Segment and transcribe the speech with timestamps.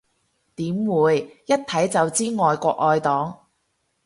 [0.55, 3.45] 點會，一睇就知愛國愛黨